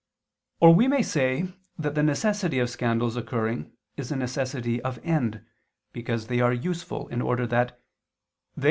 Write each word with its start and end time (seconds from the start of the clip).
Or 0.59 0.73
we 0.73 0.87
may 0.87 1.03
say 1.03 1.53
that 1.77 1.93
the 1.93 2.01
necessity 2.01 2.57
of 2.57 2.71
scandals 2.71 3.15
occurring 3.15 3.71
is 3.97 4.11
a 4.11 4.15
necessity 4.15 4.81
of 4.81 4.97
end, 5.03 5.45
because 5.93 6.25
they 6.25 6.39
are 6.41 6.51
useful 6.53 7.07
in 7.09 7.21
order 7.21 7.45
that 7.45 7.79
"they 8.55 8.59